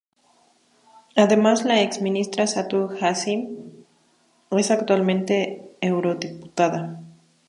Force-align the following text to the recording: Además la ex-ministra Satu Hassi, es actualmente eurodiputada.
Además 1.15 1.63
la 1.63 1.83
ex-ministra 1.83 2.47
Satu 2.47 2.89
Hassi, 2.99 3.49
es 4.49 4.71
actualmente 4.71 5.69
eurodiputada. 5.79 7.03